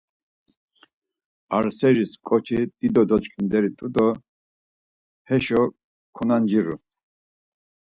[1.55, 4.07] Ar seriz ǩoçi dido doç̌ǩinderi t̆u do
[5.27, 5.61] heşo
[6.15, 6.75] konanciru.